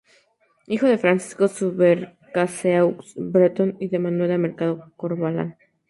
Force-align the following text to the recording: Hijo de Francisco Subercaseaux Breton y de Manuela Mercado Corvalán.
Hijo 0.65 0.87
de 0.87 0.97
Francisco 0.97 1.47
Subercaseaux 1.47 3.13
Breton 3.17 3.77
y 3.79 3.87
de 3.89 3.99
Manuela 3.99 4.39
Mercado 4.39 4.91
Corvalán. 4.97 5.57